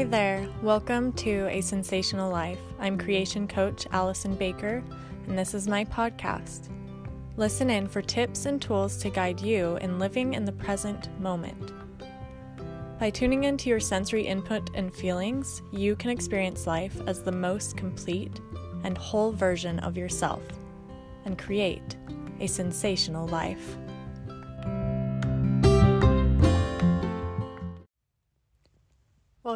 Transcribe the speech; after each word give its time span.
Hi 0.00 0.04
there, 0.04 0.48
welcome 0.62 1.12
to 1.12 1.46
A 1.50 1.60
Sensational 1.60 2.30
Life. 2.30 2.58
I'm 2.78 2.96
creation 2.96 3.46
coach 3.46 3.86
Allison 3.92 4.34
Baker, 4.34 4.82
and 5.26 5.38
this 5.38 5.52
is 5.52 5.68
my 5.68 5.84
podcast. 5.84 6.70
Listen 7.36 7.68
in 7.68 7.86
for 7.86 8.00
tips 8.00 8.46
and 8.46 8.62
tools 8.62 8.96
to 9.02 9.10
guide 9.10 9.42
you 9.42 9.76
in 9.82 9.98
living 9.98 10.32
in 10.32 10.46
the 10.46 10.52
present 10.52 11.10
moment. 11.20 11.74
By 12.98 13.10
tuning 13.10 13.44
into 13.44 13.68
your 13.68 13.78
sensory 13.78 14.26
input 14.26 14.70
and 14.74 14.90
feelings, 14.90 15.60
you 15.70 15.94
can 15.96 16.08
experience 16.08 16.66
life 16.66 16.98
as 17.06 17.22
the 17.22 17.30
most 17.30 17.76
complete 17.76 18.40
and 18.84 18.96
whole 18.96 19.32
version 19.32 19.80
of 19.80 19.98
yourself 19.98 20.42
and 21.26 21.36
create 21.36 21.98
a 22.40 22.46
sensational 22.46 23.28
life. 23.28 23.76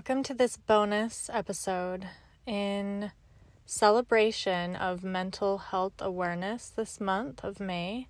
Welcome 0.06 0.24
to 0.24 0.34
this 0.34 0.58
bonus 0.58 1.30
episode 1.32 2.06
in 2.44 3.10
celebration 3.64 4.77
of 4.77 5.02
mental 5.02 5.56
health 5.56 5.94
awareness 5.98 6.68
this 6.68 7.00
month 7.00 7.42
of 7.42 7.58
May. 7.58 8.08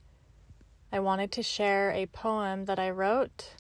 I 0.91 0.99
wanted 0.99 1.31
to 1.31 1.45
share 1.45 1.93
a 1.93 2.07
poem 2.07 2.65
that 2.65 2.81
I 2.81 2.91
wrote 2.91 3.51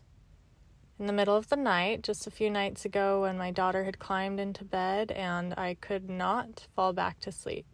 in 0.98 1.06
the 1.06 1.12
middle 1.12 1.36
of 1.36 1.48
the 1.48 1.54
night 1.54 2.02
just 2.02 2.26
a 2.26 2.32
few 2.32 2.50
nights 2.50 2.84
ago 2.84 3.20
when 3.20 3.38
my 3.38 3.52
daughter 3.52 3.84
had 3.84 4.00
climbed 4.00 4.40
into 4.40 4.64
bed 4.64 5.12
and 5.12 5.54
I 5.56 5.74
could 5.80 6.10
not 6.10 6.66
fall 6.74 6.92
back 6.92 7.20
to 7.20 7.30
sleep. 7.30 7.68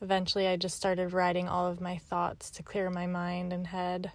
Eventually, 0.00 0.48
I 0.48 0.56
just 0.56 0.76
started 0.76 1.12
writing 1.12 1.46
all 1.46 1.68
of 1.68 1.80
my 1.80 1.96
thoughts 1.96 2.50
to 2.50 2.64
clear 2.64 2.90
my 2.90 3.06
mind 3.06 3.52
and 3.52 3.68
head. 3.68 4.10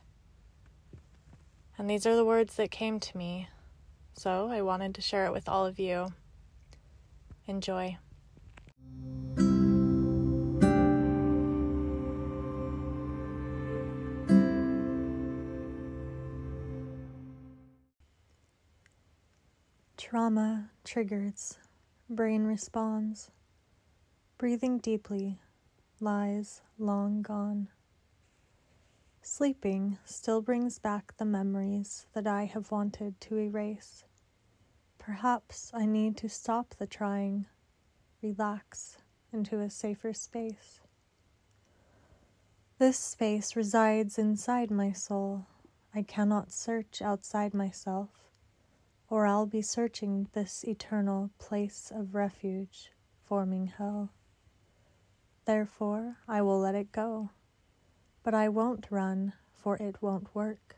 And 1.77 1.89
these 1.89 2.05
are 2.05 2.17
the 2.17 2.25
words 2.25 2.57
that 2.57 2.71
came 2.71 2.99
to 2.99 3.17
me. 3.17 3.47
So 4.13 4.49
I 4.49 4.61
wanted 4.61 4.95
to 4.95 5.01
share 5.01 5.25
it 5.25 5.33
with 5.33 5.49
all 5.49 5.65
of 5.65 5.79
you. 5.79 6.13
Enjoy. 7.47 7.97
Trauma 19.97 20.69
triggers, 20.83 21.57
brain 22.09 22.43
responds. 22.43 23.31
Breathing 24.37 24.79
deeply, 24.79 25.37
lies 25.99 26.61
long 26.77 27.21
gone. 27.21 27.69
Sleeping 29.23 29.99
still 30.03 30.41
brings 30.41 30.79
back 30.79 31.15
the 31.17 31.25
memories 31.25 32.07
that 32.13 32.25
I 32.25 32.45
have 32.45 32.71
wanted 32.71 33.21
to 33.21 33.37
erase. 33.37 34.03
Perhaps 34.97 35.69
I 35.75 35.85
need 35.85 36.17
to 36.17 36.27
stop 36.27 36.73
the 36.73 36.87
trying, 36.87 37.45
relax 38.23 38.97
into 39.31 39.59
a 39.59 39.69
safer 39.69 40.11
space. 40.11 40.79
This 42.79 42.97
space 42.97 43.55
resides 43.55 44.17
inside 44.17 44.71
my 44.71 44.91
soul. 44.91 45.45
I 45.93 46.01
cannot 46.01 46.51
search 46.51 46.99
outside 46.99 47.53
myself, 47.53 48.09
or 49.07 49.27
I'll 49.27 49.45
be 49.45 49.61
searching 49.61 50.29
this 50.33 50.63
eternal 50.63 51.29
place 51.37 51.91
of 51.93 52.15
refuge, 52.15 52.91
forming 53.23 53.67
hell. 53.67 54.09
Therefore, 55.45 56.17
I 56.27 56.41
will 56.41 56.59
let 56.59 56.73
it 56.73 56.91
go. 56.91 57.29
But 58.23 58.33
I 58.33 58.49
won't 58.49 58.87
run, 58.91 59.33
for 59.53 59.77
it 59.77 60.01
won't 60.01 60.33
work. 60.35 60.77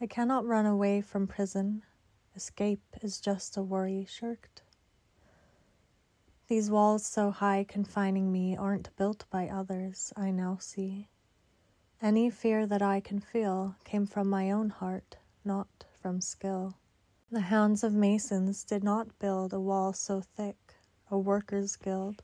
I 0.00 0.06
cannot 0.06 0.44
run 0.44 0.66
away 0.66 1.00
from 1.00 1.26
prison. 1.26 1.84
Escape 2.34 2.82
is 3.00 3.20
just 3.20 3.56
a 3.56 3.62
worry 3.62 4.04
shirked. 4.08 4.62
These 6.48 6.70
walls 6.70 7.06
so 7.06 7.30
high 7.30 7.64
confining 7.64 8.30
me 8.30 8.56
aren't 8.56 8.94
built 8.96 9.24
by 9.30 9.48
others, 9.48 10.12
I 10.16 10.30
now 10.30 10.58
see. 10.60 11.08
Any 12.02 12.28
fear 12.30 12.66
that 12.66 12.82
I 12.82 13.00
can 13.00 13.20
feel 13.20 13.76
came 13.84 14.06
from 14.06 14.28
my 14.28 14.50
own 14.50 14.70
heart, 14.70 15.16
not 15.44 15.86
from 16.00 16.20
skill. 16.20 16.74
The 17.30 17.40
hands 17.40 17.82
of 17.82 17.94
masons 17.94 18.64
did 18.64 18.84
not 18.84 19.18
build 19.18 19.52
a 19.52 19.60
wall 19.60 19.92
so 19.92 20.20
thick, 20.20 20.74
a 21.10 21.18
workers' 21.18 21.76
guild 21.76 22.22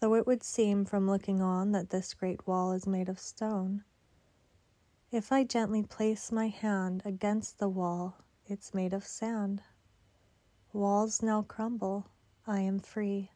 though 0.00 0.14
it 0.14 0.26
would 0.26 0.42
seem 0.42 0.84
from 0.84 1.08
looking 1.08 1.40
on 1.40 1.72
that 1.72 1.90
this 1.90 2.14
great 2.14 2.46
wall 2.46 2.72
is 2.72 2.86
made 2.86 3.08
of 3.08 3.18
stone. 3.18 3.82
If 5.10 5.32
I 5.32 5.44
gently 5.44 5.82
place 5.82 6.30
my 6.30 6.48
hand 6.48 7.02
against 7.04 7.58
the 7.58 7.68
wall, 7.68 8.18
it's 8.46 8.74
made 8.74 8.92
of 8.92 9.06
sand. 9.06 9.62
Walls 10.72 11.22
now 11.22 11.42
crumble, 11.42 12.08
I 12.46 12.60
am 12.60 12.78
free. 12.78 13.30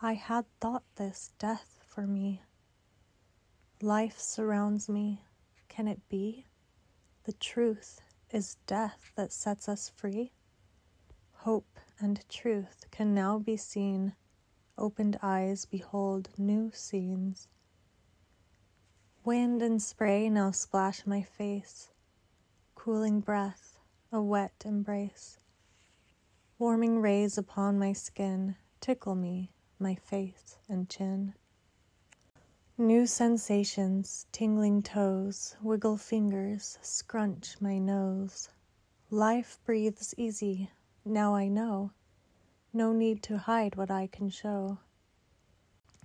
I 0.00 0.14
had 0.14 0.46
thought 0.60 0.84
this 0.96 1.32
death 1.38 1.82
for 1.86 2.06
me. 2.06 2.42
Life 3.82 4.18
surrounds 4.18 4.88
me, 4.88 5.24
can 5.68 5.88
it 5.88 6.08
be? 6.08 6.46
The 7.24 7.32
truth 7.32 8.00
is 8.30 8.56
death 8.66 9.12
that 9.16 9.32
sets 9.32 9.68
us 9.68 9.90
free. 9.94 10.32
Hope 11.32 11.78
and 11.98 12.24
truth 12.28 12.86
can 12.90 13.14
now 13.14 13.38
be 13.38 13.56
seen 13.56 14.14
Opened 14.76 15.18
eyes 15.22 15.64
behold 15.66 16.30
new 16.36 16.70
scenes. 16.72 17.48
Wind 19.24 19.62
and 19.62 19.80
spray 19.80 20.28
now 20.28 20.50
splash 20.50 21.06
my 21.06 21.22
face, 21.22 21.90
cooling 22.74 23.20
breath, 23.20 23.78
a 24.12 24.20
wet 24.20 24.64
embrace. 24.64 25.38
Warming 26.58 27.00
rays 27.00 27.38
upon 27.38 27.78
my 27.78 27.92
skin 27.92 28.56
tickle 28.80 29.14
me, 29.14 29.50
my 29.78 29.94
face 29.94 30.58
and 30.68 30.90
chin. 30.90 31.34
New 32.76 33.06
sensations, 33.06 34.26
tingling 34.32 34.82
toes, 34.82 35.56
wiggle 35.62 35.96
fingers, 35.96 36.78
scrunch 36.82 37.56
my 37.60 37.78
nose. 37.78 38.50
Life 39.10 39.58
breathes 39.64 40.14
easy, 40.16 40.70
now 41.04 41.34
I 41.34 41.48
know. 41.48 41.92
No 42.76 42.92
need 42.92 43.22
to 43.22 43.38
hide 43.38 43.76
what 43.76 43.88
I 43.88 44.08
can 44.08 44.28
show. 44.28 44.78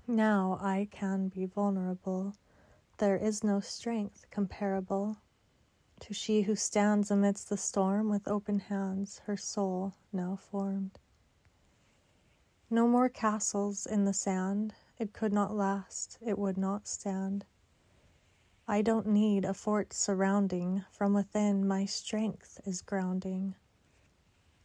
Now 0.07 0.59
I 0.61 0.87
can 0.91 1.27
be 1.27 1.47
vulnerable. 1.47 2.35
There 2.99 3.17
is 3.17 3.43
no 3.43 3.59
strength 3.59 4.27
comparable 4.29 5.17
to 6.01 6.13
she 6.13 6.43
who 6.43 6.55
stands 6.55 7.09
amidst 7.09 7.49
the 7.49 7.57
storm 7.57 8.07
with 8.07 8.27
open 8.27 8.59
hands, 8.59 9.19
her 9.25 9.35
soul 9.35 9.95
now 10.13 10.35
formed. 10.35 10.99
No 12.69 12.87
more 12.87 13.09
castles 13.09 13.87
in 13.87 14.05
the 14.05 14.13
sand, 14.13 14.75
it 14.99 15.11
could 15.11 15.33
not 15.33 15.55
last, 15.55 16.19
it 16.21 16.37
would 16.37 16.57
not 16.57 16.87
stand. 16.87 17.45
I 18.67 18.83
don't 18.83 19.07
need 19.07 19.43
a 19.43 19.55
fort 19.55 19.91
surrounding, 19.91 20.85
from 20.91 21.15
within 21.15 21.67
my 21.67 21.85
strength 21.85 22.61
is 22.63 22.83
grounding. 22.83 23.55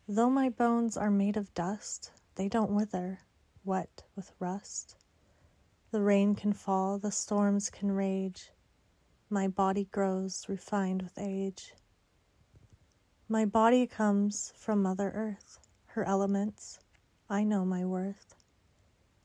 Though 0.07 0.29
my 0.29 0.51
bones 0.51 0.99
are 0.99 1.11
made 1.11 1.39
of 1.39 1.55
dust, 1.55 2.13
they 2.35 2.47
don't 2.47 2.75
wither, 2.75 3.21
wet 3.65 4.03
with 4.15 4.33
rust. 4.39 4.97
The 5.93 6.03
rain 6.03 6.35
can 6.35 6.53
fall, 6.53 6.99
the 6.99 7.11
storms 7.11 7.71
can 7.71 7.91
rage. 7.91 8.53
My 9.31 9.49
body 9.49 9.87
grows 9.87 10.47
refined 10.47 11.01
with 11.01 11.17
age. 11.17 11.73
My 13.31 13.47
body 13.47 13.87
comes 13.87 14.53
from 14.55 14.83
Mother 14.83 15.11
Earth, 15.15 15.59
her 15.87 16.05
elements. 16.05 16.81
I 17.31 17.43
know 17.43 17.65
my 17.65 17.87
worth. 17.87 18.35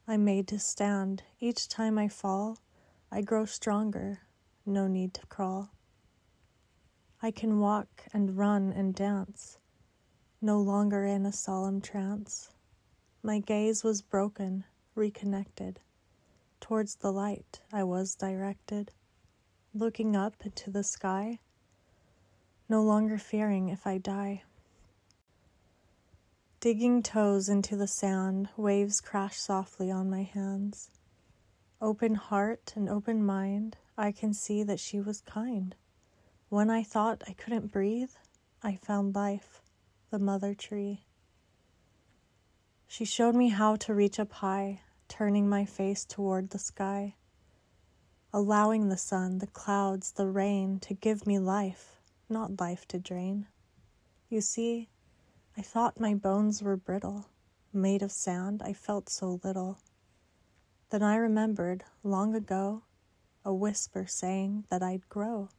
I'm 0.08 0.24
made 0.24 0.48
to 0.48 0.60
stand. 0.60 1.24
Each 1.42 1.68
time 1.68 1.98
I 1.98 2.08
fall, 2.08 2.58
I 3.12 3.22
grow 3.22 3.44
stronger. 3.44 4.22
No 4.66 4.88
need 4.88 5.14
to 5.16 5.26
crawl. 5.26 5.72
I 7.22 7.32
can 7.32 7.60
walk 7.60 8.06
and 8.14 8.38
run 8.38 8.72
and 8.72 8.96
dance 8.96 9.58
no 10.42 10.60
longer 10.60 11.04
in 11.04 11.26
a 11.26 11.34
solemn 11.34 11.82
trance. 11.82 12.50
My 13.22 13.40
gaze 13.40 13.84
was 13.84 14.02
broken, 14.02 14.64
reconnected. 14.96 15.80
Towards 16.62 16.96
the 16.96 17.12
light 17.12 17.60
I 17.74 17.84
was 17.84 18.16
directed, 18.16 18.92
looking 19.74 20.16
up 20.16 20.46
into 20.46 20.72
the 20.72 20.84
sky, 20.84 21.40
no 22.70 22.82
longer 22.82 23.18
fearing 23.18 23.70
if 23.70 23.86
I 23.86 23.98
die. 23.98 24.44
Digging 26.62 27.04
toes 27.04 27.50
into 27.50 27.76
the 27.76 27.88
sand, 27.88 28.50
waves 28.56 29.02
crash 29.02 29.38
softly 29.40 29.92
on 29.92 30.10
my 30.10 30.24
hands. 30.24 30.90
Open 31.82 32.16
heart 32.16 32.74
and 32.76 32.90
open 32.90 33.26
mind, 33.26 33.78
I 33.98 34.12
can 34.12 34.34
see 34.34 34.64
that 34.64 34.80
she 34.80 35.02
was 35.02 35.22
kind. 35.22 35.76
When 36.50 36.70
I 36.70 36.84
thought 36.84 37.24
I 37.28 37.34
couldn't 37.34 37.72
breathe, 37.72 38.12
I 38.62 38.76
found 38.76 39.16
life 39.16 39.62
the 40.12 40.20
mother 40.20 40.56
tree. 40.56 41.06
She 42.88 43.06
showed 43.06 43.36
me 43.36 43.50
how 43.50 43.76
to 43.76 43.94
reach 43.94 44.20
up 44.20 44.32
high, 44.32 44.82
turning 45.08 45.48
my 45.48 45.66
face 45.66 46.04
toward 46.04 46.50
the 46.50 46.58
sky, 46.58 47.16
allowing 48.34 48.90
the 48.90 48.98
sun, 48.98 49.38
the 49.38 49.48
clouds, 49.48 50.14
the 50.14 50.28
rain 50.28 50.80
to 50.80 50.96
give 50.96 51.28
me 51.28 51.38
life, 51.38 52.00
not 52.28 52.60
life 52.60 52.88
to 52.88 52.98
drain. 52.98 53.48
You 54.30 54.42
see, 54.42 54.90
I 55.56 55.62
thought 55.62 56.00
my 56.00 56.16
bones 56.16 56.64
were 56.64 56.76
brittle, 56.76 57.28
made 57.72 58.02
of 58.02 58.12
sand, 58.12 58.64
I 58.66 58.74
felt 58.74 59.10
so 59.10 59.40
little. 59.44 59.78
Then 60.90 61.04
I 61.04 61.18
remembered, 61.18 61.84
long 62.04 62.34
ago, 62.34 62.82
a 63.46 63.54
whisper 63.54 64.08
saying 64.08 64.66
that 64.70 64.82
I'd 64.82 65.08
grow. 65.08 65.50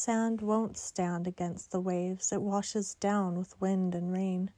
Sand 0.00 0.42
won't 0.42 0.76
stand 0.76 1.26
against 1.26 1.72
the 1.72 1.80
waves, 1.80 2.30
it 2.30 2.40
washes 2.40 2.94
down 2.94 3.36
with 3.36 3.60
wind 3.60 3.96
and 3.96 4.12
rain. 4.12 4.52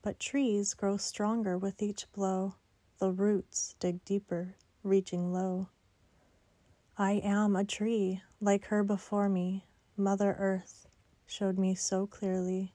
But 0.00 0.18
trees 0.18 0.72
grow 0.72 0.96
stronger 0.96 1.58
with 1.58 1.82
each 1.82 2.10
blow, 2.12 2.54
the 2.96 3.12
roots 3.12 3.74
dig 3.80 4.02
deeper, 4.06 4.54
reaching 4.82 5.30
low. 5.30 5.68
I 6.96 7.20
am 7.22 7.54
a 7.54 7.66
tree, 7.66 8.22
like 8.40 8.64
her 8.68 8.82
before 8.82 9.28
me, 9.28 9.66
Mother 9.94 10.34
Earth 10.38 10.88
showed 11.26 11.58
me 11.58 11.74
so 11.74 12.06
clearly. 12.06 12.72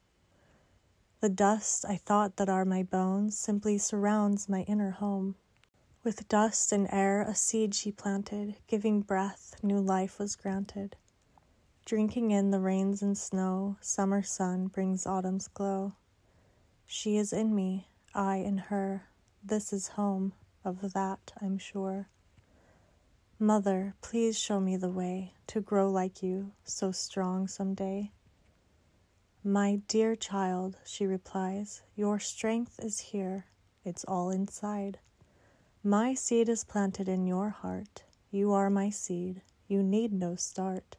The 1.18 1.30
dust 1.30 1.84
I 1.84 1.96
thought 1.96 2.36
that 2.36 2.48
are 2.48 2.64
my 2.64 2.84
bones 2.84 3.36
simply 3.36 3.76
surrounds 3.76 4.48
my 4.48 4.60
inner 4.68 4.92
home. 4.92 5.34
With 6.04 6.28
dust 6.28 6.70
and 6.70 6.86
air 6.92 7.22
a 7.22 7.34
seed 7.34 7.74
she 7.74 7.90
planted, 7.90 8.54
giving 8.68 9.00
breath, 9.00 9.56
new 9.64 9.80
life 9.80 10.20
was 10.20 10.36
granted. 10.36 10.94
Drinking 11.84 12.30
in 12.30 12.52
the 12.52 12.60
rains 12.60 13.02
and 13.02 13.18
snow, 13.18 13.76
summer 13.80 14.22
sun 14.22 14.68
brings 14.68 15.04
autumn's 15.04 15.48
glow. 15.48 15.94
She 16.86 17.16
is 17.16 17.32
in 17.32 17.54
me, 17.54 17.88
I 18.14 18.36
in 18.36 18.56
her, 18.56 19.08
this 19.42 19.72
is 19.72 19.88
home, 19.88 20.32
of 20.64 20.92
that 20.92 21.32
I'm 21.40 21.58
sure. 21.58 22.08
Mother, 23.36 23.96
please 24.00 24.38
show 24.38 24.60
me 24.60 24.76
the 24.76 24.88
way 24.88 25.34
to 25.48 25.60
grow 25.60 25.90
like 25.90 26.22
you, 26.22 26.52
so 26.62 26.92
strong 26.92 27.48
some 27.48 27.74
day. 27.74 28.12
My 29.42 29.80
dear 29.88 30.14
child, 30.14 30.76
she 30.84 31.04
replies, 31.04 31.82
your 31.96 32.20
strength 32.20 32.78
is 32.80 33.00
here, 33.00 33.46
it's 33.84 34.04
all 34.04 34.30
inside. 34.30 35.00
My 35.82 36.14
seed 36.14 36.48
is 36.48 36.62
planted 36.62 37.08
in 37.08 37.26
your 37.26 37.50
heart. 37.50 38.04
You 38.30 38.52
are 38.52 38.70
my 38.70 38.88
seed, 38.88 39.42
you 39.66 39.82
need 39.82 40.12
no 40.12 40.36
start. 40.36 40.96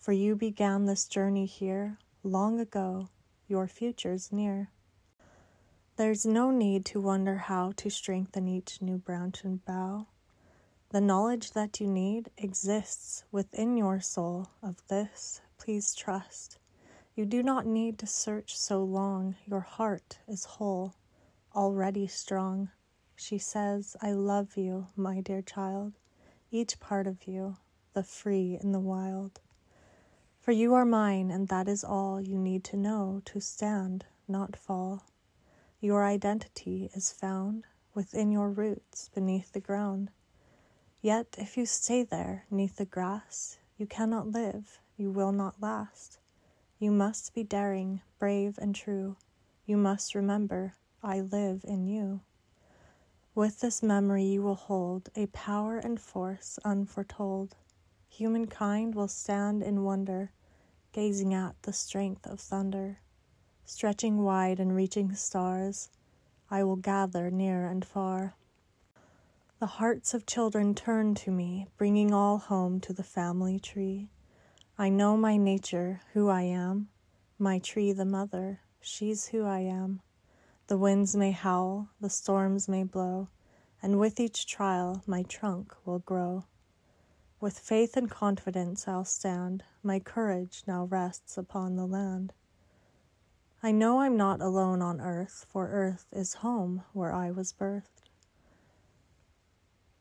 For 0.00 0.12
you 0.12 0.34
began 0.34 0.86
this 0.86 1.04
journey 1.06 1.44
here 1.44 1.98
long 2.24 2.58
ago, 2.58 3.10
your 3.46 3.66
future's 3.66 4.32
near. 4.32 4.70
There's 5.96 6.24
no 6.24 6.50
need 6.50 6.86
to 6.86 7.02
wonder 7.02 7.36
how 7.36 7.72
to 7.76 7.90
strengthen 7.90 8.48
each 8.48 8.80
new 8.80 8.96
branch 8.96 9.44
and 9.44 9.62
bough. 9.66 10.06
The 10.88 11.02
knowledge 11.02 11.52
that 11.52 11.82
you 11.82 11.86
need 11.86 12.30
exists 12.38 13.24
within 13.30 13.76
your 13.76 14.00
soul. 14.00 14.48
Of 14.62 14.76
this, 14.88 15.42
please 15.58 15.94
trust. 15.94 16.58
You 17.14 17.26
do 17.26 17.42
not 17.42 17.66
need 17.66 17.98
to 17.98 18.06
search 18.06 18.56
so 18.56 18.82
long, 18.82 19.36
your 19.46 19.60
heart 19.60 20.18
is 20.26 20.46
whole, 20.46 20.94
already 21.54 22.06
strong. 22.06 22.70
She 23.16 23.36
says, 23.36 23.98
I 24.00 24.12
love 24.12 24.56
you, 24.56 24.86
my 24.96 25.20
dear 25.20 25.42
child, 25.42 25.92
each 26.50 26.80
part 26.80 27.06
of 27.06 27.26
you, 27.26 27.58
the 27.92 28.02
free 28.02 28.56
and 28.58 28.72
the 28.72 28.80
wild. 28.80 29.40
For 30.40 30.52
you 30.52 30.72
are 30.72 30.86
mine, 30.86 31.30
and 31.30 31.48
that 31.48 31.68
is 31.68 31.84
all 31.84 32.18
you 32.20 32.38
need 32.38 32.64
to 32.64 32.76
know 32.76 33.20
to 33.26 33.40
stand, 33.40 34.06
not 34.26 34.56
fall. 34.56 35.04
Your 35.80 36.04
identity 36.04 36.90
is 36.94 37.12
found 37.12 37.66
within 37.94 38.32
your 38.32 38.50
roots 38.50 39.10
beneath 39.14 39.52
the 39.52 39.60
ground. 39.60 40.10
Yet 41.02 41.36
if 41.38 41.58
you 41.58 41.66
stay 41.66 42.04
there, 42.04 42.46
neath 42.50 42.76
the 42.76 42.86
grass, 42.86 43.58
you 43.76 43.86
cannot 43.86 44.28
live, 44.28 44.80
you 44.96 45.10
will 45.10 45.32
not 45.32 45.60
last. 45.60 46.18
You 46.78 46.90
must 46.90 47.34
be 47.34 47.42
daring, 47.42 48.00
brave, 48.18 48.58
and 48.58 48.74
true. 48.74 49.16
You 49.66 49.76
must 49.76 50.14
remember, 50.14 50.74
I 51.02 51.20
live 51.20 51.64
in 51.64 51.86
you. 51.86 52.20
With 53.34 53.60
this 53.60 53.82
memory, 53.82 54.24
you 54.24 54.42
will 54.42 54.54
hold 54.54 55.10
a 55.14 55.26
power 55.26 55.76
and 55.76 56.00
force 56.00 56.58
unforetold. 56.64 57.56
Humankind 58.10 58.94
will 58.94 59.08
stand 59.08 59.62
in 59.62 59.84
wonder, 59.84 60.32
gazing 60.92 61.32
at 61.32 61.54
the 61.62 61.72
strength 61.72 62.26
of 62.26 62.38
thunder. 62.38 62.98
Stretching 63.64 64.22
wide 64.22 64.60
and 64.60 64.74
reaching 64.74 65.14
stars, 65.14 65.88
I 66.50 66.64
will 66.64 66.76
gather 66.76 67.30
near 67.30 67.66
and 67.66 67.84
far. 67.84 68.34
The 69.60 69.66
hearts 69.78 70.12
of 70.12 70.26
children 70.26 70.74
turn 70.74 71.14
to 71.14 71.30
me, 71.30 71.68
bringing 71.78 72.12
all 72.12 72.38
home 72.38 72.80
to 72.80 72.92
the 72.92 73.04
family 73.04 73.60
tree. 73.60 74.08
I 74.76 74.88
know 74.88 75.16
my 75.16 75.36
nature, 75.36 76.00
who 76.12 76.28
I 76.28 76.42
am, 76.42 76.88
my 77.38 77.58
tree 77.58 77.92
the 77.92 78.04
mother, 78.04 78.60
she's 78.80 79.28
who 79.28 79.44
I 79.44 79.60
am. 79.60 80.00
The 80.66 80.76
winds 80.76 81.14
may 81.14 81.30
howl, 81.30 81.88
the 82.00 82.10
storms 82.10 82.68
may 82.68 82.82
blow, 82.82 83.28
and 83.80 83.98
with 83.98 84.18
each 84.18 84.46
trial 84.46 85.02
my 85.06 85.22
trunk 85.22 85.74
will 85.84 86.00
grow. 86.00 86.44
With 87.40 87.58
faith 87.58 87.96
and 87.96 88.10
confidence 88.10 88.86
I'll 88.86 89.04
stand, 89.04 89.64
my 89.82 89.98
courage 89.98 90.62
now 90.66 90.84
rests 90.84 91.38
upon 91.38 91.76
the 91.76 91.86
land. 91.86 92.32
I 93.62 93.72
know 93.72 94.00
I'm 94.00 94.16
not 94.16 94.40
alone 94.40 94.82
on 94.82 95.00
earth, 95.00 95.46
for 95.48 95.68
earth 95.68 96.06
is 96.12 96.34
home 96.34 96.82
where 96.92 97.12
I 97.12 97.30
was 97.30 97.52
birthed. 97.52 98.08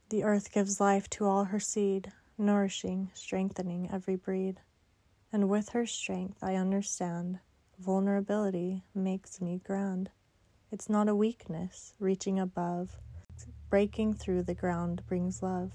The 0.09 0.24
earth 0.24 0.51
gives 0.51 0.80
life 0.80 1.09
to 1.12 1.25
all 1.25 1.45
her 1.45 1.59
seed, 1.59 2.12
nourishing, 2.38 3.12
strengthening 3.13 3.89
every 3.92 4.15
breed 4.15 4.59
and 5.31 5.50
with 5.50 5.69
her 5.69 5.85
strength 5.85 6.44
I 6.44 6.56
understand 6.56 7.39
vulnerability 7.77 8.83
makes 8.94 9.39
me 9.39 9.62
grand. 9.63 10.09
It's 10.71 10.89
not 10.89 11.07
a 11.07 11.15
weakness, 11.15 11.94
reaching 12.00 12.39
above, 12.39 12.97
breaking 13.69 14.15
through 14.15 14.44
the 14.44 14.56
ground 14.56 15.03
brings 15.07 15.42
love. 15.42 15.71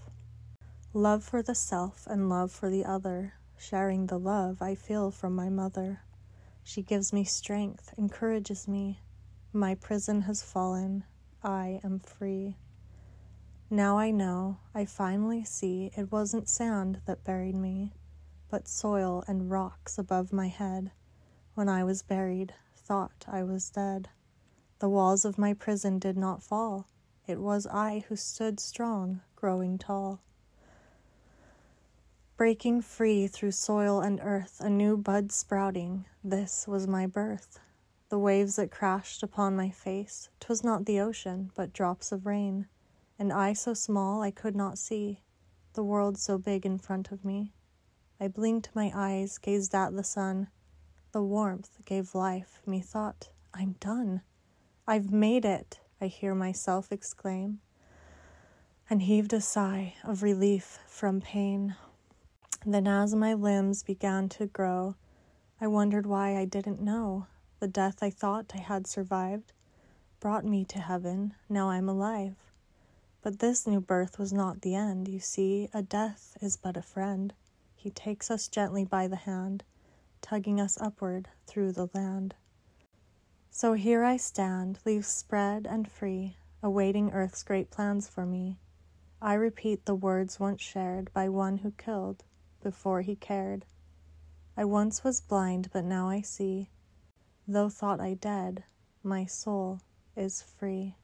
Love 0.94 1.22
for 1.22 1.42
the 1.42 1.54
self 1.54 2.06
and 2.06 2.30
love 2.30 2.50
for 2.50 2.70
the 2.70 2.84
other, 2.84 3.34
sharing 3.58 4.06
the 4.06 4.18
love 4.18 4.62
I 4.62 4.74
feel 4.74 5.10
from 5.10 5.34
my 5.34 5.50
mother. 5.50 6.00
She 6.62 6.80
gives 6.80 7.12
me 7.12 7.24
strength, 7.24 7.92
encourages 7.98 8.66
me. 8.66 9.00
My 9.52 9.74
prison 9.74 10.22
has 10.22 10.42
fallen, 10.42 11.04
I 11.42 11.80
am 11.84 11.98
free. 11.98 12.56
Now 13.68 13.98
I 13.98 14.10
know, 14.10 14.58
I 14.74 14.86
finally 14.86 15.44
see 15.44 15.90
it 15.96 16.10
wasn't 16.10 16.48
sand 16.48 17.02
that 17.06 17.24
buried 17.24 17.56
me 17.56 17.92
but 18.54 18.68
soil 18.68 19.24
and 19.26 19.50
rocks 19.50 19.98
above 19.98 20.32
my 20.32 20.46
head. 20.46 20.92
When 21.54 21.68
I 21.68 21.82
was 21.82 22.02
buried, 22.02 22.54
thought 22.76 23.24
I 23.26 23.42
was 23.42 23.68
dead. 23.68 24.08
The 24.78 24.88
walls 24.88 25.24
of 25.24 25.38
my 25.38 25.54
prison 25.54 25.98
did 25.98 26.16
not 26.16 26.40
fall. 26.40 26.86
It 27.26 27.40
was 27.40 27.66
I 27.66 28.04
who 28.06 28.14
stood 28.14 28.60
strong, 28.60 29.22
growing 29.34 29.76
tall. 29.76 30.20
Breaking 32.44 32.82
free 32.82 33.26
through 33.26 33.52
soil 33.52 34.00
and 34.00 34.20
earth, 34.22 34.60
a 34.60 34.68
new 34.68 34.98
bud 34.98 35.32
sprouting, 35.32 36.04
this 36.22 36.68
was 36.68 36.86
my 36.86 37.06
birth. 37.06 37.58
The 38.10 38.18
waves 38.18 38.56
that 38.56 38.70
crashed 38.70 39.22
upon 39.22 39.56
my 39.56 39.70
face, 39.70 40.28
'twas 40.40 40.62
not 40.62 40.84
the 40.84 41.00
ocean, 41.00 41.52
but 41.54 41.72
drops 41.72 42.12
of 42.12 42.26
rain, 42.26 42.66
and 43.18 43.32
I 43.32 43.54
so 43.54 43.72
small 43.72 44.20
I 44.20 44.30
could 44.30 44.54
not 44.54 44.76
see, 44.76 45.22
the 45.72 45.82
world 45.82 46.18
so 46.18 46.36
big 46.36 46.66
in 46.66 46.76
front 46.76 47.10
of 47.10 47.24
me. 47.24 47.54
I 48.20 48.28
blinked 48.28 48.68
my 48.74 48.92
eyes, 48.94 49.38
gazed 49.38 49.74
at 49.74 49.96
the 49.96 50.04
sun. 50.04 50.48
The 51.12 51.22
warmth 51.22 51.82
gave 51.86 52.14
life, 52.14 52.60
methought, 52.66 53.30
I'm 53.54 53.76
done. 53.80 54.20
I've 54.86 55.10
made 55.10 55.46
it, 55.46 55.80
I 55.98 56.08
hear 56.08 56.34
myself 56.34 56.92
exclaim, 56.92 57.62
and 58.90 59.00
heaved 59.00 59.32
a 59.32 59.40
sigh 59.40 59.94
of 60.04 60.22
relief 60.22 60.78
from 60.86 61.22
pain. 61.22 61.76
Then, 62.66 62.86
as 62.86 63.14
my 63.14 63.34
limbs 63.34 63.82
began 63.82 64.30
to 64.30 64.46
grow, 64.46 64.94
I 65.60 65.66
wondered 65.66 66.06
why 66.06 66.38
I 66.38 66.46
didn't 66.46 66.80
know. 66.80 67.26
The 67.60 67.68
death 67.68 68.02
I 68.02 68.08
thought 68.08 68.52
I 68.54 68.58
had 68.58 68.86
survived 68.86 69.52
brought 70.18 70.46
me 70.46 70.64
to 70.66 70.78
heaven, 70.78 71.34
now 71.46 71.68
I'm 71.68 71.90
alive. 71.90 72.36
But 73.20 73.38
this 73.38 73.66
new 73.66 73.82
birth 73.82 74.18
was 74.18 74.32
not 74.32 74.62
the 74.62 74.74
end, 74.74 75.08
you 75.08 75.20
see, 75.20 75.68
a 75.74 75.82
death 75.82 76.38
is 76.40 76.56
but 76.56 76.78
a 76.78 76.82
friend. 76.82 77.34
He 77.74 77.90
takes 77.90 78.30
us 78.30 78.48
gently 78.48 78.86
by 78.86 79.08
the 79.08 79.16
hand, 79.16 79.62
tugging 80.22 80.58
us 80.58 80.80
upward 80.80 81.28
through 81.46 81.72
the 81.72 81.90
land. 81.92 82.34
So 83.50 83.74
here 83.74 84.04
I 84.04 84.16
stand, 84.16 84.78
leaves 84.86 85.08
spread 85.08 85.66
and 85.66 85.86
free, 85.86 86.38
awaiting 86.62 87.12
earth's 87.12 87.42
great 87.42 87.70
plans 87.70 88.08
for 88.08 88.24
me. 88.24 88.56
I 89.20 89.34
repeat 89.34 89.84
the 89.84 89.94
words 89.94 90.40
once 90.40 90.62
shared 90.62 91.12
by 91.12 91.28
one 91.28 91.58
who 91.58 91.72
killed 91.72 92.24
before 92.64 93.02
he 93.02 93.14
cared. 93.14 93.66
I 94.56 94.64
once 94.64 95.04
was 95.04 95.20
blind, 95.20 95.68
but 95.72 95.84
now 95.84 96.08
I 96.08 96.22
see. 96.22 96.70
Though 97.46 97.68
thought 97.68 98.00
I 98.00 98.14
dead, 98.14 98.64
my 99.02 99.26
soul 99.26 99.80
is 100.16 100.42
free. 100.42 100.96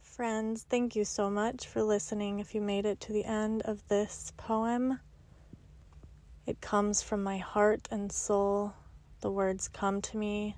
Friends, 0.00 0.64
thank 0.70 0.94
you 0.94 1.04
so 1.04 1.28
much 1.28 1.66
for 1.66 1.82
listening. 1.82 2.38
If 2.38 2.54
you 2.54 2.60
made 2.60 2.86
it 2.86 3.00
to 3.00 3.12
the 3.12 3.24
end 3.24 3.62
of 3.62 3.86
this 3.88 4.32
poem, 4.36 5.00
it 6.46 6.60
comes 6.60 7.02
from 7.02 7.24
my 7.24 7.38
heart 7.38 7.88
and 7.90 8.12
soul. 8.12 8.74
The 9.22 9.30
words 9.32 9.66
come 9.66 10.00
to 10.02 10.16
me 10.16 10.56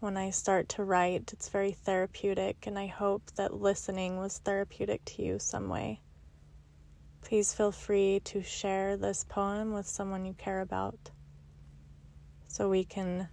when 0.00 0.16
I 0.16 0.30
start 0.30 0.68
to 0.70 0.84
write. 0.84 1.32
It's 1.32 1.48
very 1.48 1.72
therapeutic, 1.72 2.66
and 2.66 2.78
I 2.78 2.86
hope 2.86 3.30
that 3.36 3.54
listening 3.54 4.18
was 4.18 4.38
therapeutic 4.38 5.04
to 5.06 5.22
you 5.22 5.38
some 5.38 5.68
way. 5.68 6.00
Please 7.22 7.52
feel 7.52 7.72
free 7.72 8.20
to 8.24 8.42
share 8.42 8.96
this 8.96 9.24
poem 9.24 9.72
with 9.72 9.86
someone 9.86 10.24
you 10.24 10.34
care 10.34 10.60
about 10.60 11.10
so 12.46 12.68
we 12.68 12.84
can 12.84 13.28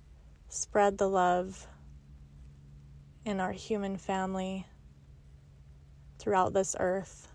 spread 0.49 0.97
the 0.97 1.07
love 1.07 1.67
in 3.25 3.39
our 3.39 3.51
human 3.51 3.97
family 3.97 4.65
throughout 6.19 6.53
this 6.53 6.75
earth 6.79 7.27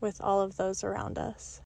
with 0.00 0.20
all 0.20 0.40
of 0.40 0.56
those 0.56 0.82
around 0.82 1.18
us. 1.18 1.60